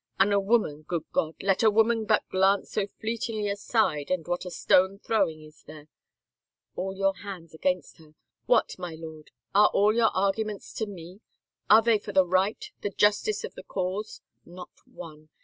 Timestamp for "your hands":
6.95-7.53